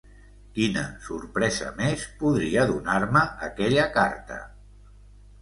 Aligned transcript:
Quina 0.53 0.85
sorpresa 1.07 1.67
més 1.81 2.05
podria 2.23 2.65
donar-me 2.73 3.23
aquella 3.49 3.87
carta... 4.01 4.41